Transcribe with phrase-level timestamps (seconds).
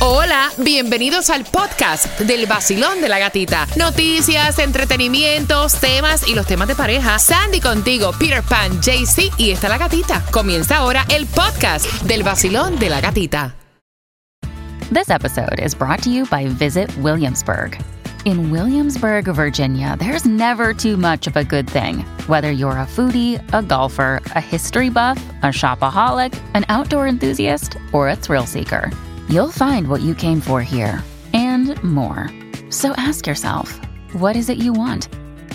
[0.00, 3.66] Hola, bienvenidos al podcast del vacilón de la gatita.
[3.76, 7.18] Noticias, entretenimientos, temas y los temas de pareja.
[7.18, 10.22] Sandy contigo, Peter Pan, JC y está la gatita.
[10.30, 13.56] Comienza ahora el podcast del vacilón de la gatita.
[14.92, 17.76] This episode is brought to you by Visit Williamsburg.
[18.24, 22.04] In Williamsburg, Virginia, there's never too much of a good thing.
[22.28, 28.08] Whether you're a foodie, a golfer, a history buff, a shopaholic, an outdoor enthusiast, or
[28.08, 28.90] a thrill seeker,
[29.28, 31.02] you'll find what you came for here
[31.32, 32.30] and more.
[32.70, 33.80] So ask yourself,
[34.12, 35.08] what is it you want?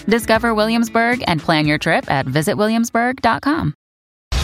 [0.07, 3.73] Discover Williamsburg and plan your trip at visitwilliamsburg.com.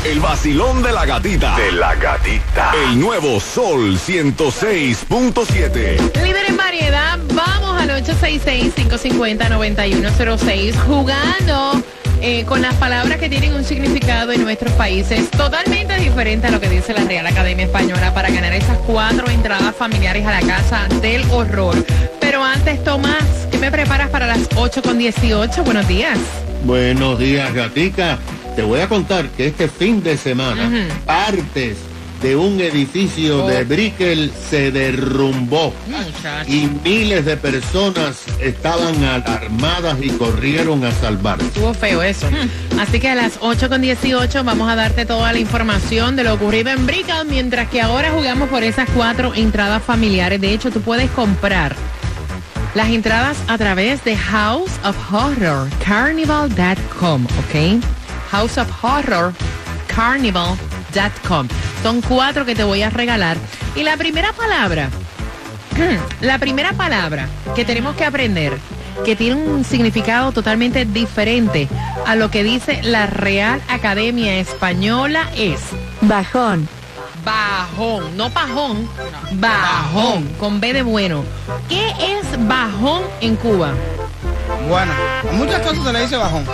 [0.05, 1.57] El vacilón de la gatita.
[1.57, 2.71] De la gatita.
[2.73, 6.23] El nuevo Sol 106.7.
[6.23, 11.84] Líder en variedad, vamos al 866-550-9106 jugando
[12.22, 16.60] eh, con las palabras que tienen un significado en nuestros países totalmente diferente a lo
[16.60, 20.88] que dice la Real Academia Española para ganar esas cuatro entradas familiares a la casa
[21.02, 21.76] del horror.
[22.20, 25.63] Pero antes, Tomás, ¿qué me preparas para las 8 con 18?
[25.63, 26.18] Buenos días.
[26.66, 28.20] Buenos días, gatica.
[28.55, 30.70] Te voy a contar que este fin de semana
[31.05, 31.77] partes
[32.21, 35.73] de un edificio de Brickell se derrumbó
[36.48, 41.45] y miles de personas estaban alarmadas y corrieron a salvarse.
[41.45, 42.29] Estuvo feo eso.
[42.79, 46.34] Así que a las 8 con 18 vamos a darte toda la información de lo
[46.34, 50.41] ocurrido en Brickell, mientras que ahora jugamos por esas cuatro entradas familiares.
[50.41, 51.75] De hecho, tú puedes comprar
[52.75, 57.84] las entradas a través de House of Horror, carnival.com, ¿ok?
[58.31, 59.34] House of Horror,
[59.87, 60.68] carnival.com.
[61.84, 63.37] Son cuatro que te voy a regalar.
[63.76, 64.90] Y la primera palabra,
[66.22, 68.57] la primera palabra que tenemos que aprender,
[69.06, 71.68] que tiene un significado totalmente diferente
[72.06, 75.62] a lo que dice la Real Academia Española es
[76.01, 76.68] Bajón.
[77.24, 78.90] bajón, no pajón,
[79.34, 81.24] bajón, con B de bueno.
[81.68, 83.74] ¿Qué es bajón en Cuba?
[84.68, 84.92] Bueno,
[85.30, 86.46] a muchas cosas se le dice bajón.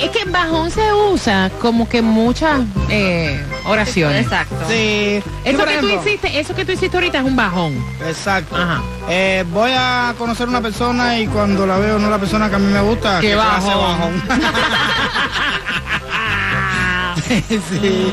[0.00, 4.24] Es que bajón se usa como que en muchas eh, oraciones.
[4.24, 4.56] Exacto.
[4.68, 5.22] Sí.
[5.44, 7.84] Eso que tú hiciste, eso que tú hiciste ahorita es un bajón.
[8.06, 8.56] Exacto.
[8.56, 8.80] Ajá.
[9.08, 12.58] Eh, voy a conocer una persona y cuando la veo no la persona que a
[12.58, 13.78] mí me gusta, Qué que bajón.
[13.78, 14.22] bajón.
[17.48, 18.12] sí.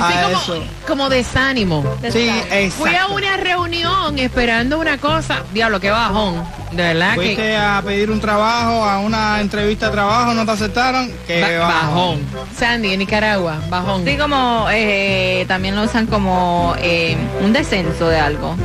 [0.00, 0.64] A como, eso.
[0.86, 1.84] como desánimo.
[2.12, 2.30] Sí,
[2.76, 5.42] Fui a una reunión esperando una cosa.
[5.52, 6.42] Diablo, qué bajón.
[6.72, 7.16] De verdad que.
[7.16, 11.66] Fuiste a pedir un trabajo, a una entrevista de trabajo, no te aceptaron, que Ba-
[11.68, 12.20] bajón.
[12.56, 14.04] Sandy, en Nicaragua, bajón.
[14.04, 18.56] Sí, como eh, también lo usan como eh, un descenso de algo.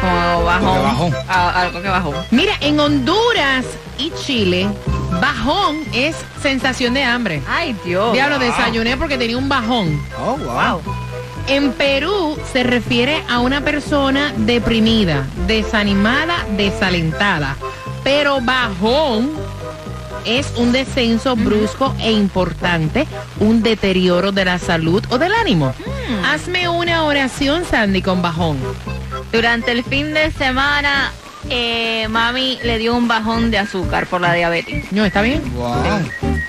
[0.00, 0.72] Como bajón.
[0.74, 1.10] que bajó.
[1.28, 2.14] A- algo que bajó.
[2.30, 3.64] Mira, en Honduras
[3.98, 4.68] y Chile,
[5.20, 7.42] bajón es sensación de hambre.
[7.48, 8.12] Ay, Dios.
[8.12, 10.00] Diablo, desayuné porque tenía un bajón.
[10.18, 10.82] Oh, wow.
[11.48, 17.56] En Perú se refiere a una persona deprimida, desanimada, desalentada.
[18.04, 19.30] Pero bajón
[20.24, 23.06] es un descenso brusco e importante,
[23.40, 25.74] un deterioro de la salud o del ánimo.
[26.24, 28.58] Hazme una oración, Sandy, con bajón.
[29.32, 31.12] Durante el fin de semana,
[31.50, 34.90] eh, mami le dio un bajón de azúcar por la diabetes.
[34.92, 35.42] No, ¿está bien?
[35.54, 35.74] Wow.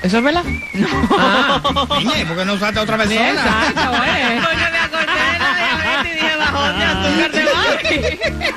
[0.04, 0.44] ¿Eso es verdad?
[0.74, 0.88] No.
[1.18, 1.62] Ah,
[2.00, 3.30] Niña, ¿por qué no usaste a otra persona?
[3.30, 4.40] exacto, güey.
[4.42, 8.54] Porque me acordé de la diabetes y dije bajón de azúcar de mami.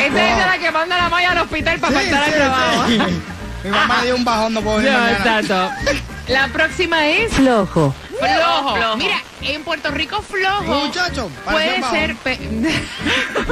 [0.00, 2.84] Esa es la que manda la malla al hospital para Sí, faltar al sí, trabajo.
[2.88, 2.98] sí.
[3.64, 5.40] Mi mamá dio un bajón, no puedo venir No, mañana.
[5.40, 5.70] exacto.
[6.28, 7.94] La próxima es Flojo.
[8.18, 8.76] Flojo.
[8.76, 8.96] Flojo.
[8.96, 12.14] Mira, en Puerto Rico flojo Muchacho, puede ser...
[12.16, 12.38] pe-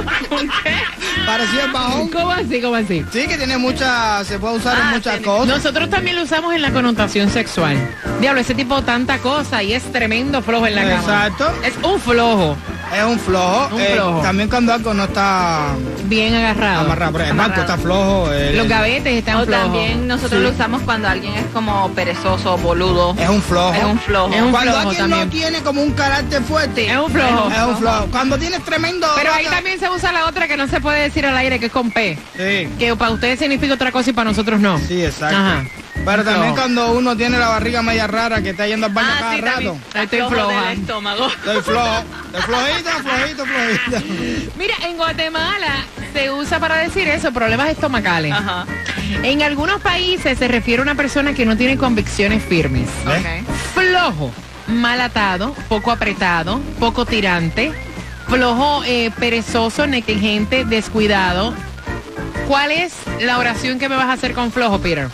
[1.26, 2.08] Parecía el bajón.
[2.10, 2.60] ¿Cómo así?
[2.60, 3.04] ¿Cómo así?
[3.12, 5.46] Sí, que tiene muchas, se puede usar en Ah, muchas tiene- cosas.
[5.48, 7.76] Nosotros también lo usamos en la connotación sexual.
[8.20, 10.94] Diablo, ese tipo tanta cosa y es tremendo flojo en la cama.
[11.00, 11.52] Exacto.
[11.64, 12.56] Es un flojo,
[12.94, 13.74] Es un flojo.
[13.74, 14.20] Un Eh, flojo.
[14.22, 15.74] también cuando algo no está
[16.04, 16.80] bien agarrado.
[16.84, 17.12] amarrado.
[17.12, 17.74] Por ejemplo, el banco Amarrado.
[17.74, 18.32] está flojo.
[18.32, 19.62] el- Los gavetes están O flojos.
[19.64, 20.46] también nosotros Sí.
[20.46, 23.14] lo usamos cuando alguien es como perezoso, boludo.
[23.18, 23.74] Es un flojo.
[23.74, 24.32] Es un flojo.
[24.34, 25.24] Es un Cuando flojo alguien también.
[25.26, 26.90] no tiene como un carácter fuerte.
[26.90, 27.50] Es un flojo.
[27.50, 28.06] Es un flojo.
[28.10, 29.06] Cuando tienes tremendo.
[29.16, 31.66] Pero ahí también se usa la otra que no se puede decir al aire, que
[31.66, 32.16] es con P.
[32.36, 32.68] Sí.
[32.78, 34.78] Que para ustedes significa otra cosa y para nosotros no.
[34.78, 35.36] Sí, exacto.
[35.36, 35.64] Ajá.
[36.06, 39.18] Pero también cuando uno tiene la barriga media rara que está yendo al baño Ah,
[39.20, 39.78] cada sí, rato.
[39.94, 40.68] Estoy Flojo floja.
[40.70, 41.26] del estómago.
[41.26, 42.04] Estoy flojo.
[42.26, 44.52] Estoy flojito, flojito, flojito.
[44.56, 48.32] Mira, en Guatemala se usa para decir eso, problemas estomacales.
[48.32, 48.64] Ajá.
[49.22, 52.88] En algunos países se refiere a una persona que no tiene convicciones firmes.
[53.74, 54.30] Flojo,
[54.68, 57.72] mal atado, poco apretado, poco tirante,
[58.28, 61.52] flojo, eh, perezoso, negligente, descuidado.
[62.48, 65.08] ¿Cuál es la oración que me vas a hacer con flojo, Peter?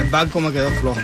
[0.00, 0.98] El barco me quedó flojo.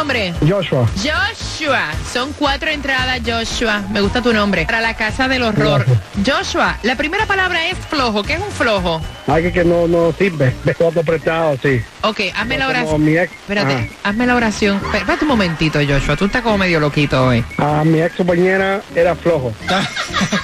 [0.00, 0.32] Nombre?
[0.48, 0.88] Joshua.
[0.96, 3.82] Joshua, son cuatro entradas, Joshua.
[3.90, 4.64] Me gusta tu nombre.
[4.64, 5.84] Para la casa del horror.
[6.24, 8.22] Joshua, la primera palabra es flojo.
[8.22, 9.02] ¿Qué es un flojo?
[9.26, 10.54] Alguien que no, no sirve.
[10.64, 11.82] De todo prestado, sí.
[12.00, 13.04] Ok, hazme la oración.
[13.04, 13.30] mi ex.
[13.30, 14.80] Espérate, hazme la oración.
[14.94, 16.16] Espérate un momentito, Joshua.
[16.16, 17.44] Tú estás como medio loquito hoy.
[17.58, 19.52] Ah, mi ex compañera era flojo.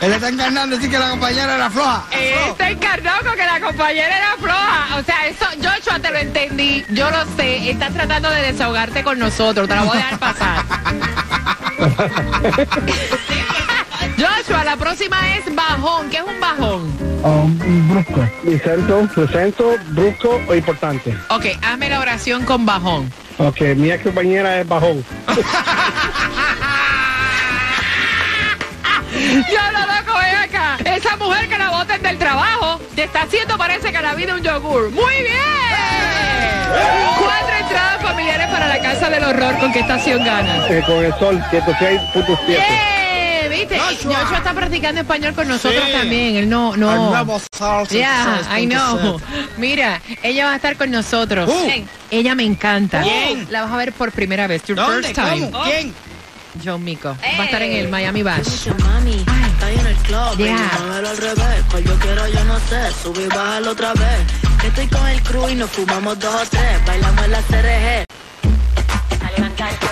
[0.00, 2.06] Él está encarnando decir que la compañera era floja.
[2.10, 4.98] Está encarnado con que la compañera era floja.
[4.98, 6.84] O sea, eso, Joshua, te lo entendí.
[6.90, 7.70] Yo lo sé.
[7.70, 9.68] Estás tratando de desahogarte con nosotros.
[9.68, 10.64] Te la voy a dejar pasar.
[14.16, 16.08] Joshua, la próxima es bajón.
[16.08, 16.90] ¿Qué es un bajón?
[17.22, 18.26] Um, brusco.
[18.42, 21.14] Vicento, presento, brusco o importante.
[21.28, 23.12] Ok, hazme la oración con bajón.
[23.36, 25.04] Ok, mi ex compañera es bajón.
[29.30, 30.76] Yo lo loco, ven acá.
[30.84, 34.42] Esa mujer que la boten del trabajo te está haciendo parece que la vida un
[34.42, 34.90] yogur.
[34.90, 35.36] ¡Muy bien!
[37.18, 39.58] Cuatro entradas familiares para la casa del horror.
[39.58, 40.70] ¿Con qué estación ganas?
[40.70, 42.38] Eh, con el sol, 106.7.
[42.48, 43.48] ¡Eh!
[43.50, 43.78] ¿Viste?
[43.78, 44.14] Joshua.
[44.20, 45.92] Joshua está practicando español con nosotros Sí.
[45.92, 46.36] también.
[46.36, 47.12] Él no, no.
[47.90, 48.68] Ya, I 106.7.
[48.68, 49.20] know.
[49.56, 51.48] Mira, ella va a estar con nosotros.
[51.50, 51.84] Uh.
[52.10, 53.02] Ella me encanta.
[53.02, 53.46] ¿Quién?
[53.50, 54.62] La vas a ver por primera vez.
[54.64, 55.08] Your ¿Dónde?
[55.08, 55.50] first time.
[55.50, 55.64] ¿Cómo?
[55.64, 55.92] ¿Quién?
[56.64, 57.16] John Mico.
[57.38, 58.68] Va a estar en el Miami Bash.
[58.78, 59.16] Mami,
[59.52, 60.46] está ahí en el club, Yeah.
[60.56, 60.78] yeah.
[60.86, 64.20] muévelo al revés, cual yo quiero yo no sé, sube y bájalo otra vez.
[64.60, 68.04] Que estoy con el crew y nos fumamos dos o tres, bailamos en la CRG.
[69.22, 69.89] A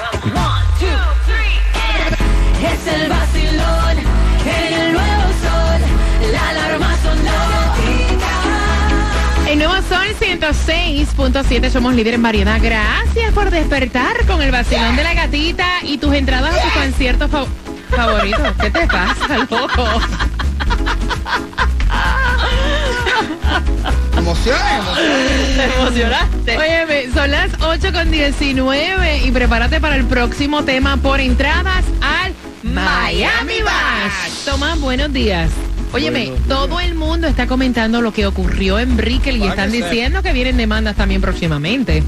[10.41, 12.59] 106.7, somos líder en variedad.
[12.63, 17.31] Gracias por despertar con el vacilón de la gatita y tus entradas a tus conciertos
[17.31, 17.47] fa-
[17.91, 18.53] favoritos.
[18.61, 19.85] ¿Qué te pasa, loco?
[24.17, 25.57] Emociones, emociones.
[25.57, 26.57] ¿Te emocionaste?
[26.59, 32.33] Óyeme, son las 8 con 19 y prepárate para el próximo tema por entradas al
[32.63, 34.45] Miami Bash.
[34.45, 35.51] Tomás, buenos días.
[35.93, 36.49] Óyeme, Buenos días.
[36.49, 40.33] todo el mundo está comentando lo que ocurrió en Brickell y están que diciendo que
[40.33, 42.03] vienen demandas también próximamente.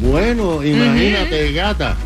[0.00, 1.96] Bueno, imagínate, gata,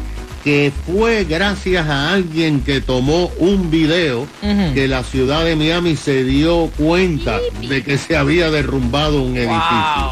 [0.42, 4.26] que fue gracias a alguien que tomó un video
[4.74, 10.10] que la ciudad de Miami se dio cuenta de que se había derrumbado un edificio.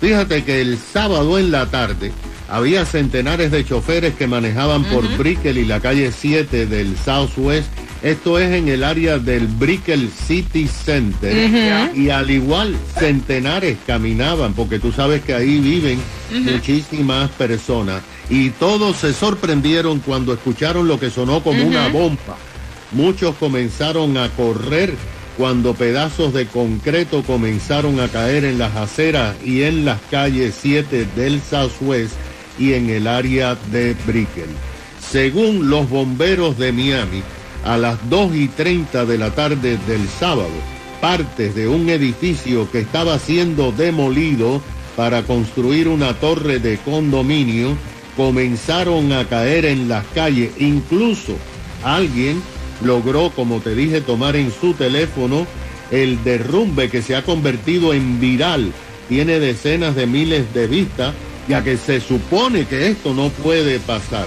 [0.00, 2.12] Fíjate que el sábado en la tarde
[2.48, 7.68] había centenares de choferes que manejaban por Brickell y la calle 7 del Southwest.
[8.02, 11.92] Esto es en el área del Brickell City Center.
[11.94, 15.98] Y al igual, centenares caminaban, porque tú sabes que ahí viven
[16.30, 18.02] muchísimas personas.
[18.30, 22.36] Y todos se sorprendieron cuando escucharon lo que sonó como una bomba.
[22.92, 24.94] Muchos comenzaron a correr
[25.36, 31.06] cuando pedazos de concreto comenzaron a caer en las aceras y en las calles 7
[31.14, 32.14] del Southwest
[32.58, 34.50] y en el área de Brickell.
[35.00, 37.22] Según los bomberos de Miami,
[37.64, 40.50] a las 2 y 30 de la tarde del sábado,
[41.00, 44.60] partes de un edificio que estaba siendo demolido
[44.96, 47.76] para construir una torre de condominio
[48.16, 50.50] comenzaron a caer en las calles.
[50.58, 51.36] Incluso
[51.84, 52.42] alguien
[52.82, 55.46] logró, como te dije, tomar en su teléfono
[55.92, 58.72] el derrumbe que se ha convertido en viral.
[59.08, 61.14] Tiene decenas de miles de vistas,
[61.48, 64.26] ya que se supone que esto no puede pasar.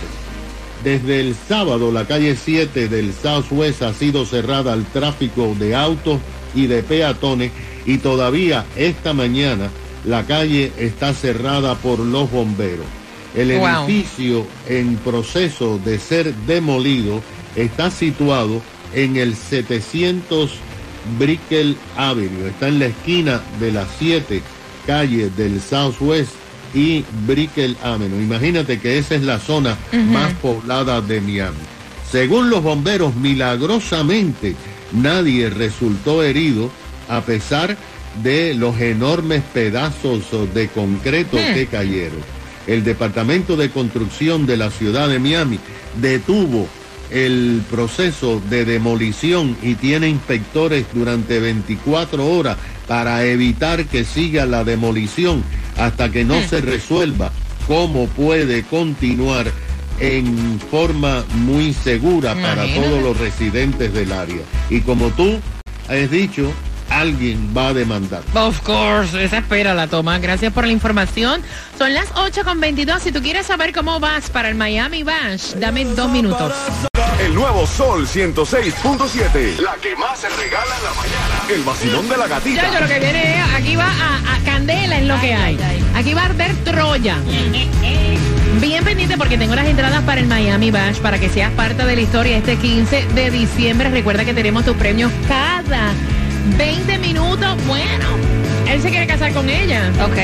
[0.84, 6.20] Desde el sábado la calle 7 del Southwest ha sido cerrada al tráfico de autos
[6.56, 7.52] y de peatones
[7.86, 9.70] y todavía esta mañana
[10.06, 12.86] la calle está cerrada por los bomberos.
[13.36, 13.86] El Wow.
[13.86, 17.22] edificio en proceso de ser demolido
[17.56, 18.62] está situado
[18.94, 20.52] en el 700
[21.20, 22.48] Brickell Avenue.
[22.50, 24.42] Está en la esquina de las siete
[24.86, 26.32] calles del Southwest
[26.74, 28.22] y Brickell Avenue.
[28.22, 31.58] Imagínate que esa es la zona más poblada de Miami.
[32.10, 34.56] Según los bomberos, milagrosamente
[34.92, 36.70] nadie resultó herido
[37.08, 37.78] a pesar
[38.22, 40.24] de los enormes pedazos
[40.54, 42.20] de concreto que cayeron.
[42.68, 45.60] el Departamento de Construcción de la ciudad de Miami
[46.00, 46.68] detuvo
[47.10, 54.64] el proceso de demolición y tiene inspectores durante 24 horas para evitar que siga la
[54.64, 55.44] demolición
[55.82, 57.32] hasta que no se resuelva
[57.68, 59.52] cómo puede continuar
[60.00, 64.42] en forma muy segura para todos los residentes del área.
[64.70, 65.40] Y como tú
[65.90, 66.52] has dicho,
[66.90, 68.22] alguien va a demandar.
[68.36, 70.20] Of course, esa espera la toma.
[70.20, 71.42] Gracias por la información.
[71.78, 73.02] Son las 8 con 22.
[73.02, 76.54] Si tú quieres saber cómo vas para el Miami Bash, dame dos minutos.
[77.42, 79.58] Nuevo Sol 106.7.
[79.62, 81.42] La que más se regala en la mañana.
[81.50, 82.62] El vacilón de la gatita.
[82.62, 85.58] Ya, yo lo que viene es, aquí va a, a candela en lo que hay.
[85.96, 87.18] Aquí va a arder Troya.
[88.60, 91.96] Bien pendiente porque tengo las entradas para el Miami Bash para que seas parte de
[91.96, 93.90] la historia este 15 de diciembre.
[93.90, 95.94] Recuerda que tenemos tus premios cada
[96.60, 97.58] 20 minutos.
[97.66, 98.06] Bueno,
[98.68, 99.90] él se quiere casar con ella.
[100.06, 100.18] Ok.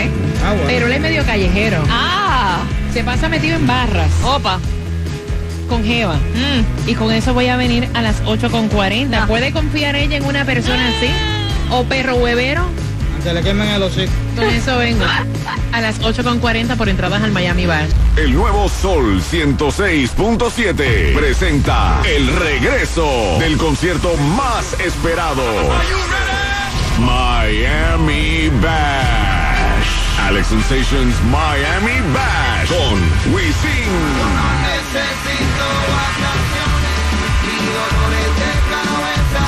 [0.46, 0.64] Ah, bueno.
[0.68, 1.84] Pero él es medio callejero.
[1.90, 2.60] Ah,
[2.94, 4.60] Se pasa metido en barras opa.
[5.68, 6.16] Con Jeva.
[6.16, 6.90] Mm.
[6.90, 9.28] Y con eso voy a venir a las 8.40.
[9.28, 11.10] ¿Puede confiar ella en una persona así?
[11.72, 12.66] ¿O perro huevero?
[13.24, 14.12] Que le quemen el hocico.
[14.36, 15.04] Con eso vengo.
[15.74, 17.90] A las 8.40 por entradas al Miami Bash.
[18.16, 25.44] El nuevo Sol 106.7 presenta el regreso del concierto más esperado.
[27.00, 29.68] Miami Bash.
[30.28, 33.88] Alex Sensations Miami Bash con Wisin.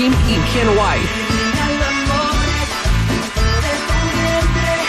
[0.00, 1.08] Rakim y Ken White.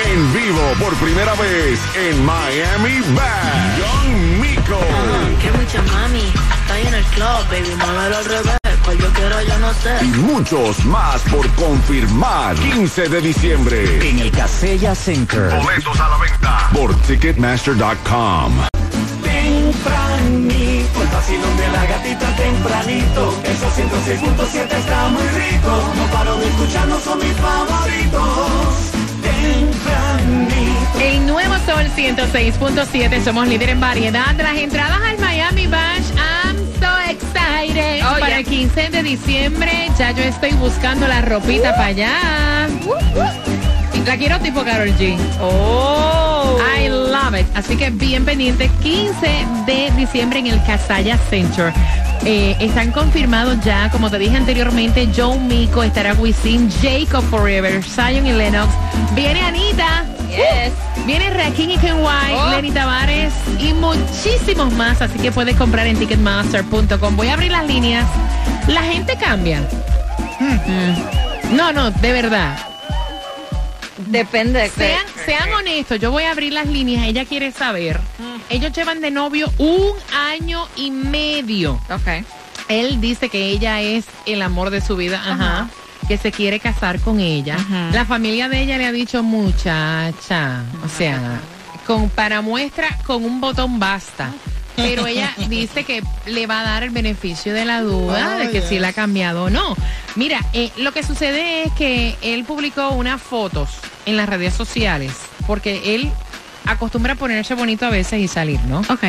[0.06, 3.77] En vivo por primera vez en Miami Bash.
[3.77, 4.80] Young Miko.
[5.41, 6.24] Que mucha mami,
[6.62, 8.58] está en el club, baby, muévelo al revés.
[8.86, 9.98] Cual yo quiero, yo no sé.
[10.01, 12.56] Y muchos más por confirmar.
[12.56, 14.10] 15 de diciembre.
[14.10, 15.53] En el Casella Center.
[15.62, 18.80] Boletos a la venta por Ticketmaster.com.
[21.21, 23.39] Vacilón de la gatita tempranito.
[23.43, 25.93] Esos 106.7 está muy rico.
[25.95, 28.91] No paro de escucharnos, son mis favoritos.
[29.21, 30.99] Tempranito.
[30.99, 33.23] El nuevo Sol 106.7.
[33.23, 34.35] Somos líder en variedad.
[34.35, 36.09] Las entradas al Miami Bash.
[36.17, 38.01] I'm so excited.
[38.03, 38.39] Oh, para yeah.
[38.39, 39.91] el 15 de diciembre.
[39.99, 42.67] Ya yo estoy buscando la ropita para allá.
[44.07, 45.15] La quiero tipo Carol G.
[45.39, 46.57] Oh.
[46.59, 46.89] I
[47.23, 47.45] love it.
[47.55, 51.71] Así que bien pendiente, 15 de diciembre en el Casaya Center.
[52.23, 58.25] Eh, están confirmados ya, como te dije anteriormente, Joe Mico, estará Wisin, Jacob Forever, Zion
[58.27, 58.71] y Lennox.
[59.15, 60.05] Viene Anita.
[60.29, 60.71] Yes.
[61.05, 62.51] Viene Rakim y Ken White, Oh.
[62.51, 65.01] Lenny Tavares y muchísimos más.
[65.01, 67.15] Así que puedes comprar en ticketmaster.com.
[67.17, 68.05] Voy a abrir las líneas.
[68.67, 69.61] La gente cambia.
[70.39, 71.55] Mm.
[71.55, 72.55] No, no, de verdad.
[74.08, 74.70] Depende.
[74.70, 77.05] Sean, sean honestos, yo voy a abrir las líneas.
[77.05, 78.00] Ella quiere saber.
[78.50, 81.79] Ellos llevan de novio un año y medio.
[81.89, 82.25] Ok.
[82.67, 85.22] Él dice que ella es el amor de su vida.
[85.25, 85.70] Ajá.
[86.08, 87.55] Que se quiere casar con ella.
[87.55, 87.89] Ajá.
[87.93, 90.63] La familia de ella le ha dicho, muchacha.
[90.84, 91.39] O sea,
[91.88, 94.31] con, para muestra, con un botón basta.
[94.75, 98.62] Pero ella dice que le va a dar el beneficio de la duda de que
[98.62, 99.75] si la ha cambiado o no.
[100.15, 103.70] Mira, eh, lo que sucede es que él publicó unas fotos
[104.05, 105.12] en las redes sociales
[105.48, 106.12] porque él
[106.65, 108.79] acostumbra a ponerse bonito a veces y salir, ¿no?
[108.89, 109.03] Ok.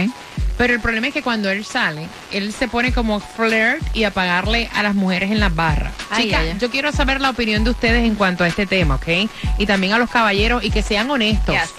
[0.59, 4.11] Pero el problema es que cuando él sale, él se pone como flirt y a
[4.11, 5.93] pagarle a las mujeres en las barras.
[6.11, 6.59] Ay, Chicas, ay, ay.
[6.59, 9.29] yo quiero saber la opinión de ustedes en cuanto a este tema, ¿ok?
[9.59, 11.55] Y también a los caballeros y que sean honestos.
[11.55, 11.71] Yes.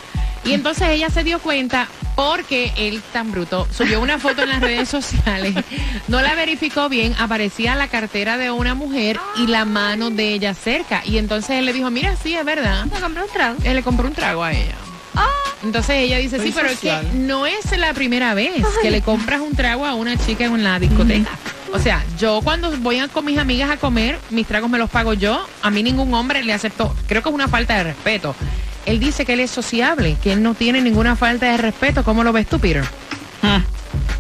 [0.46, 4.62] Y entonces ella se dio cuenta porque él tan bruto subió una foto en las
[4.62, 5.54] redes sociales,
[6.08, 10.54] no la verificó bien, aparecía la cartera de una mujer y la mano de ella
[10.54, 11.02] cerca.
[11.06, 12.86] Y entonces él le dijo, mira, sí, es verdad.
[12.86, 13.58] Me compré un trago.
[13.64, 14.76] Él le compró un trago a ella.
[15.16, 15.28] Ah.
[15.64, 19.42] Entonces ella dice, sí, pero es que no es la primera vez que le compras
[19.42, 21.30] un trago a una chica en la discoteca.
[21.72, 24.90] O sea, yo cuando voy a- con mis amigas a comer, mis tragos me los
[24.90, 25.44] pago yo.
[25.62, 26.96] A mí ningún hombre le aceptó.
[27.08, 28.36] Creo que es una falta de respeto.
[28.86, 32.04] Él dice que él es sociable, que él no tiene ninguna falta de respeto.
[32.04, 32.84] ¿Cómo lo ves tú, Peter?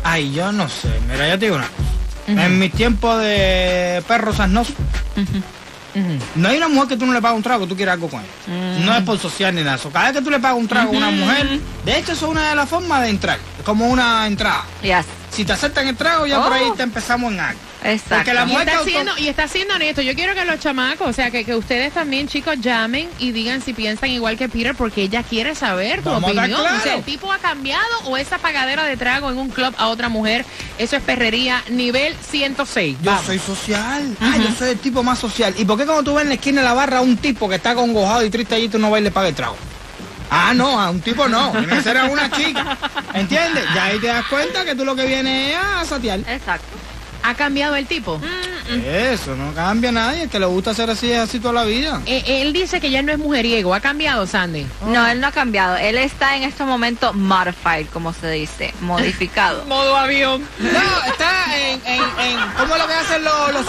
[0.03, 0.89] Ay, yo no sé.
[1.10, 2.46] Mira, yo te digo una cosa.
[2.46, 4.75] En mi tiempo de perros asnosos,
[6.36, 8.22] No hay una mujer que tú no le pagas un trago, tú quieres algo con
[8.22, 8.79] ella.
[8.86, 9.77] No es por social ni nada.
[9.91, 12.32] Cada vez que tú le pagas un trago a una mujer, de hecho eso es
[12.32, 13.38] una de las formas de entrar.
[13.60, 14.63] Es como una entrada.
[14.82, 15.05] Yes.
[15.29, 16.74] Si te aceptan el trago, ya por ahí Oh.
[16.74, 17.60] te empezamos en algo.
[17.84, 18.16] Exacto.
[18.16, 20.02] Porque la Y está, siendo, y está siendo honesto.
[20.02, 23.62] Yo quiero que los chamacos, o sea, que, que ustedes también, chicos, llamen y digan
[23.62, 26.54] si piensan igual que Peter, porque ella quiere saber tu Vamos opinión.
[26.54, 26.86] O sea, claros.
[27.00, 30.46] ¿el tipo ha cambiado o esa pagadera de trago en un club a otra mujer?
[30.78, 32.98] Eso es perrería nivel 106.
[33.02, 33.25] Yo Vamos.
[33.25, 34.16] soy social.
[34.20, 35.54] Ah, yo soy el tipo más social.
[35.58, 37.50] ¿Y por qué cuando tú ves en la esquina de la barra a un tipo
[37.50, 39.58] que está congojado y triste allí, tú no vas y le pagas el trago?
[40.30, 41.52] Ah, no, a un tipo no.
[41.52, 42.78] Tiene que ser a una chica.
[43.13, 43.66] ¿Entiendes?
[43.75, 46.20] Ya ahí te das cuenta que tú lo que vienes es a satear.
[46.22, 46.66] Exacto.
[47.24, 48.20] ¿Ha cambiado el tipo?
[48.86, 50.27] Eso, no cambia a nadie.
[50.27, 52.01] Que le gusta hacer así es así toda la vida.
[52.06, 53.74] Eh, él dice que ya no es mujeriego.
[53.74, 54.65] ¿Ha cambiado, Sandy?
[54.86, 55.77] No, él no ha cambiado.
[55.77, 59.65] Él está en este momento modified, como se dice, modificado.
[59.68, 60.48] Modo avión.
[60.60, 63.65] No, está en, en, en ¿cómo es lo que hacen los, los.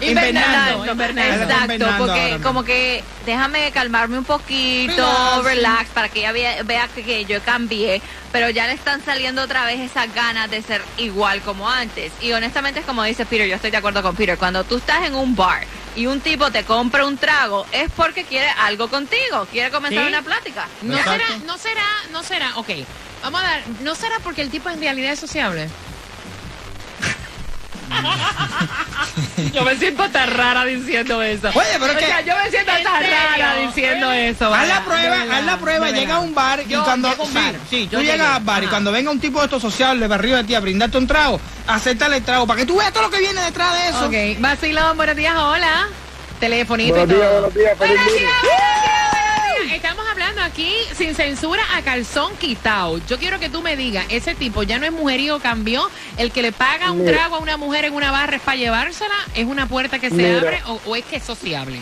[0.00, 0.86] Invernando.
[0.86, 1.34] Invernando.
[1.44, 5.44] Exacto, invernando porque ahora como que déjame calmarme un poquito, Relax.
[5.44, 8.00] relax, para que ella vea, vea que, que yo cambié,
[8.32, 12.12] pero ya le están saliendo otra vez esas ganas de ser igual como antes.
[12.20, 15.04] Y honestamente es como dice Peter, yo estoy de acuerdo con Peter, cuando tú estás
[15.06, 15.64] en un bar
[15.96, 20.08] y un tipo te compra un trago, es porque quiere algo contigo, quiere comenzar Sí.
[20.08, 20.66] una plática.
[20.82, 21.24] No Exacto.
[21.26, 22.68] será, no será, no será, ok.
[23.22, 25.68] Vamos a dar, ¿no será porque el tipo en realidad es sociable?
[29.52, 31.48] yo me siento tan rara diciendo eso.
[31.48, 33.16] Oye, pero es O que- sea, yo me siento ¿En tan serio?
[33.38, 34.54] rara diciendo eso.
[34.54, 37.26] Haz la prueba, verdad, haz la prueba, llega a un bar y cuando llego a
[37.26, 37.54] un sí, bar.
[37.70, 38.32] sí, Yo tú llegas llegué.
[38.36, 38.70] al bar y Ajá.
[38.70, 41.40] cuando venga un tipo de estos sociables de arriba de ti a brindarte un trago,
[41.66, 44.06] acéptale el trago para que tú veas todo lo que viene detrás de eso.
[44.06, 45.88] Ok, vacilón, buenos días, hola.
[46.40, 47.20] Telefonito Buenos y todo.
[47.20, 49.74] días, buenos días, feliz buenos días, buenos días.
[49.74, 52.98] Estamos hablando aquí sin censura a calzón quitado.
[53.06, 55.88] Yo quiero que tú me digas, ese tipo ya no es mujerío, cambió.
[56.16, 57.12] El que le paga un Mira.
[57.12, 60.16] trago a una mujer en una barra es para llevársela, es una puerta que se
[60.16, 60.38] Mira.
[60.38, 61.78] abre o, o es que es sociable.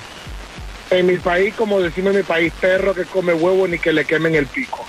[0.90, 4.04] En mi país, como decimos en mi país, perro que come huevo ni que le
[4.04, 4.85] quemen el pico.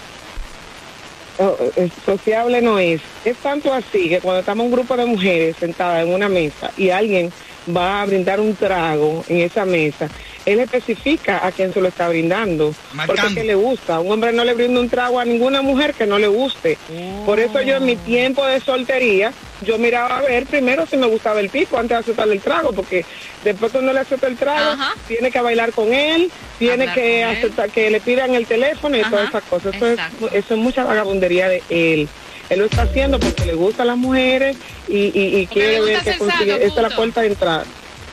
[1.39, 3.02] Oh, eh, sociable no es.
[3.23, 6.89] Es tanto así que cuando estamos un grupo de mujeres sentadas en una mesa y
[6.89, 7.32] alguien
[7.76, 10.10] va a brindar un trago en esa mesa,
[10.47, 12.73] él especifica a quién se lo está brindando.
[12.93, 13.21] Marcando.
[13.21, 13.99] Porque es que le gusta.
[13.99, 16.77] Un hombre no le brinda un trago a ninguna mujer que no le guste.
[17.25, 21.05] Por eso yo en mi tiempo de soltería, yo miraba a ver primero si me
[21.07, 23.03] gustaba el tipo antes de aceptarle el trago, porque
[23.43, 24.93] después uno le acepta el trago, Ajá.
[25.07, 27.38] tiene que bailar con él, tiene Hablar que él.
[27.38, 29.75] aceptar que le pidan el teléfono y Ajá, todas esas cosas.
[29.75, 30.29] Eso es, exacto.
[30.31, 32.07] eso es mucha vagabundería de él.
[32.49, 34.55] Él lo está haciendo porque le gustan las mujeres
[34.88, 35.10] y, y,
[35.41, 36.65] y Porque quiere ver que consigue.
[36.65, 37.65] Esta es la puerta de entrada.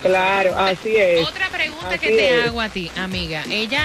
[0.03, 1.27] Claro, así es.
[1.27, 1.49] Otra
[1.89, 2.47] pregunta Así que te es.
[2.47, 3.43] hago a ti, amiga.
[3.51, 3.83] Ella,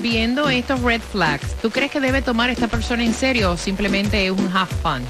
[0.00, 4.24] viendo estos red flags, ¿tú crees que debe tomar esta persona en serio o simplemente
[4.26, 5.02] es un half fun?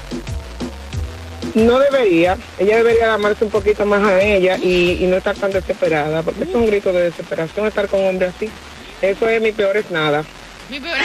[1.55, 5.51] No debería, ella debería amarse un poquito más a ella y, y no estar tan
[5.51, 8.49] desesperada, porque es un grito de desesperación estar con un hombre así.
[9.01, 10.23] Eso es mi peor es nada.
[10.69, 10.97] Mi peor-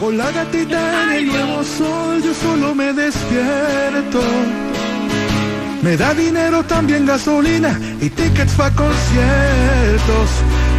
[0.00, 4.20] Con la gatita en el nuevo sol yo solo me despierto.
[5.82, 10.30] Me da dinero también gasolina y tickets para conciertos.